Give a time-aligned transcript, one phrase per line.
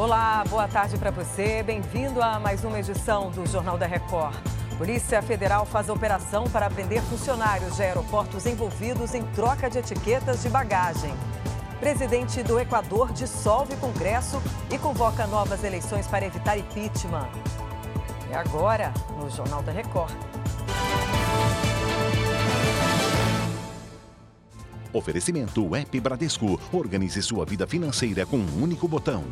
[0.00, 1.62] Olá, boa tarde para você.
[1.62, 4.34] Bem-vindo a mais uma edição do Jornal da Record.
[4.78, 10.48] Polícia Federal faz operação para prender funcionários de aeroportos envolvidos em troca de etiquetas de
[10.48, 11.12] bagagem.
[11.80, 14.42] Presidente do Equador dissolve Congresso
[14.72, 17.28] e convoca novas eleições para evitar impeachment.
[18.30, 20.14] É agora, no Jornal da Record.
[24.94, 26.58] Oferecimento App Bradesco.
[26.72, 29.24] Organize sua vida financeira com um único botão.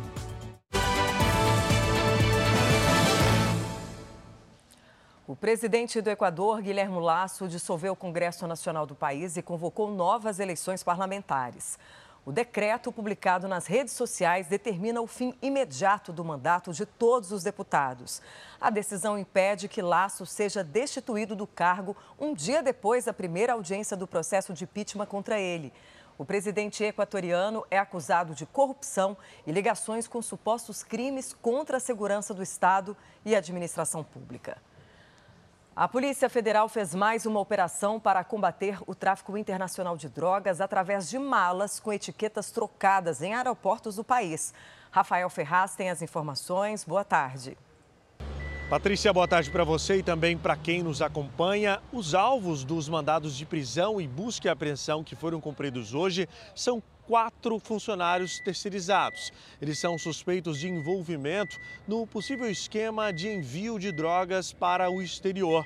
[5.29, 10.39] O presidente do Equador, Guilherme Lasso, dissolveu o Congresso Nacional do país e convocou novas
[10.39, 11.77] eleições parlamentares.
[12.25, 17.43] O decreto publicado nas redes sociais determina o fim imediato do mandato de todos os
[17.43, 18.23] deputados.
[18.59, 23.95] A decisão impede que Lasso seja destituído do cargo um dia depois da primeira audiência
[23.95, 25.71] do processo de impeachment contra ele.
[26.17, 32.33] O presidente equatoriano é acusado de corrupção e ligações com supostos crimes contra a segurança
[32.33, 34.57] do Estado e a administração pública.
[35.79, 41.09] A Polícia Federal fez mais uma operação para combater o tráfico internacional de drogas através
[41.09, 44.53] de malas com etiquetas trocadas em aeroportos do país.
[44.91, 46.83] Rafael Ferraz tem as informações.
[46.83, 47.57] Boa tarde.
[48.69, 51.81] Patrícia, boa tarde para você e também para quem nos acompanha.
[51.93, 56.83] Os alvos dos mandados de prisão e busca e apreensão que foram cumpridos hoje são
[57.09, 59.33] quatro funcionários terceirizados.
[59.59, 65.65] Eles são suspeitos de envolvimento no possível esquema de envio de drogas para o exterior.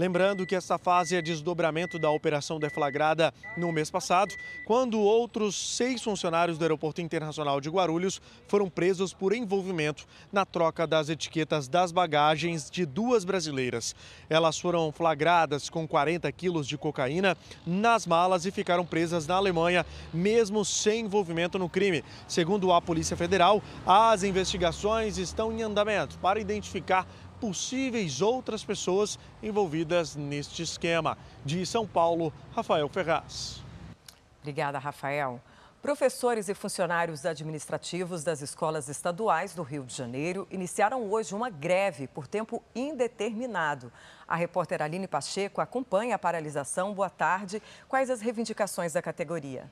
[0.00, 4.34] Lembrando que essa fase é desdobramento da operação deflagrada no mês passado,
[4.64, 10.86] quando outros seis funcionários do Aeroporto Internacional de Guarulhos foram presos por envolvimento na troca
[10.86, 13.94] das etiquetas das bagagens de duas brasileiras.
[14.30, 19.84] Elas foram flagradas com 40 quilos de cocaína nas malas e ficaram presas na Alemanha,
[20.14, 22.02] mesmo sem envolvimento no crime.
[22.26, 27.06] Segundo a Polícia Federal, as investigações estão em andamento para identificar
[27.40, 31.16] possíveis outras pessoas envolvidas neste esquema.
[31.44, 33.62] De São Paulo, Rafael Ferraz.
[34.40, 35.40] Obrigada, Rafael.
[35.82, 42.06] Professores e funcionários administrativos das escolas estaduais do Rio de Janeiro iniciaram hoje uma greve
[42.06, 43.90] por tempo indeterminado.
[44.28, 46.92] A repórter Aline Pacheco acompanha a paralisação.
[46.92, 47.62] Boa tarde.
[47.88, 49.70] Quais as reivindicações da categoria?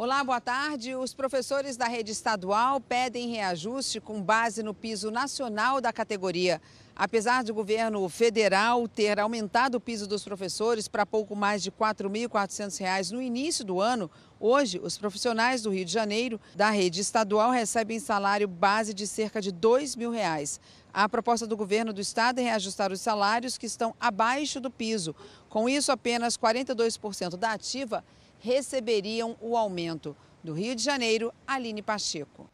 [0.00, 0.94] Olá, boa tarde.
[0.94, 6.62] Os professores da rede estadual pedem reajuste com base no piso nacional da categoria.
[6.94, 11.74] Apesar do governo federal ter aumentado o piso dos professores para pouco mais de R$
[11.80, 17.50] 4.400 no início do ano, hoje os profissionais do Rio de Janeiro da rede estadual
[17.50, 20.60] recebem salário base de cerca de 2 mil reais.
[20.94, 25.12] A proposta do governo do estado é reajustar os salários que estão abaixo do piso.
[25.48, 28.04] Com isso, apenas 42% da ativa
[28.38, 30.16] receberiam o aumento.
[30.42, 32.48] Do Rio de Janeiro, Aline Pacheco.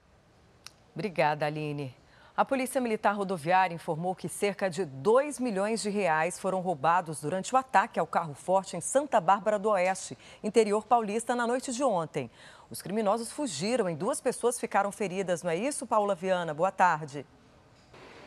[0.94, 1.94] Obrigada, Aline.
[2.36, 7.54] A Polícia Militar Rodoviária informou que cerca de 2 milhões de reais foram roubados durante
[7.54, 11.84] o ataque ao carro forte em Santa Bárbara do Oeste, interior paulista, na noite de
[11.84, 12.28] ontem.
[12.68, 16.52] Os criminosos fugiram e duas pessoas ficaram feridas, não é isso, Paula Viana?
[16.52, 17.24] Boa tarde.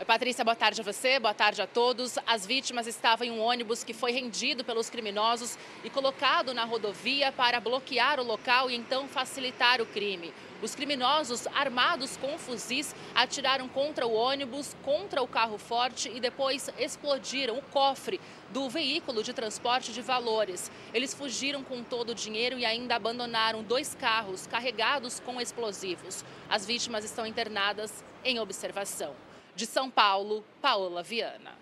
[0.05, 2.19] Patrícia, boa tarde a você, boa tarde a todos.
[2.27, 7.31] As vítimas estavam em um ônibus que foi rendido pelos criminosos e colocado na rodovia
[7.31, 10.31] para bloquear o local e então facilitar o crime.
[10.61, 16.69] Os criminosos, armados com fuzis, atiraram contra o ônibus, contra o carro forte e depois
[16.77, 18.21] explodiram o cofre
[18.51, 20.71] do veículo de transporte de valores.
[20.93, 26.23] Eles fugiram com todo o dinheiro e ainda abandonaram dois carros carregados com explosivos.
[26.47, 29.26] As vítimas estão internadas em observação.
[29.57, 31.55] De São Paulo, Paola Viana.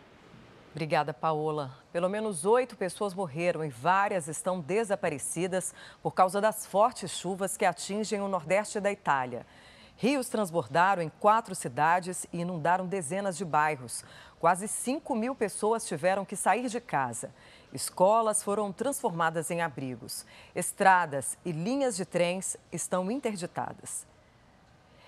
[0.71, 1.79] Obrigada, Paola.
[1.93, 5.73] Pelo menos oito pessoas morreram e várias estão desaparecidas
[6.03, 9.47] por causa das fortes chuvas que atingem o nordeste da Itália.
[9.95, 14.03] Rios transbordaram em quatro cidades e inundaram dezenas de bairros.
[14.41, 17.33] Quase 5 mil pessoas tiveram que sair de casa.
[17.71, 20.25] Escolas foram transformadas em abrigos.
[20.53, 24.05] Estradas e linhas de trens estão interditadas.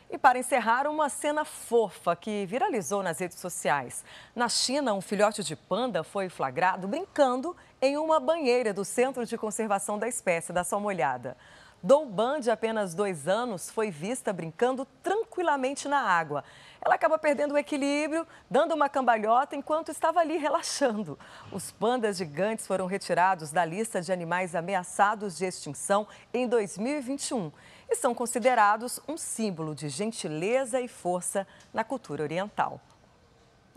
[0.10, 4.06] E para encerrar, uma cena fofa que viralizou nas redes sociais.
[4.34, 9.38] Na China, um filhote de panda foi flagrado brincando em uma banheira do Centro de
[9.38, 10.54] Conservação da Espécie.
[10.54, 11.36] Dá só uma olhada.
[11.82, 16.44] Douban, de apenas dois anos, foi vista brincando tranquilamente na água.
[16.82, 21.18] Ela acaba perdendo o equilíbrio, dando uma cambalhota enquanto estava ali relaxando.
[21.52, 27.52] Os pandas gigantes foram retirados da lista de animais ameaçados de extinção em 2021
[27.90, 32.82] e são considerados um símbolo de gentileza e força na cultura oriental.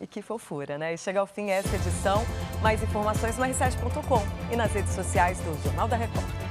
[0.00, 0.94] E que fofura, né?
[0.94, 2.25] E chega ao fim essa edição.
[2.62, 6.50] Mais informações no r7.com e nas redes sociais do Jornal da Record.